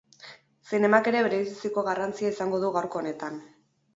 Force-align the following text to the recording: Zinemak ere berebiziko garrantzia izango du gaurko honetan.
Zinemak 0.71 1.09
ere 1.11 1.19
berebiziko 1.27 1.85
garrantzia 1.89 2.33
izango 2.35 2.61
du 2.65 2.73
gaurko 2.79 3.03
honetan. 3.03 3.37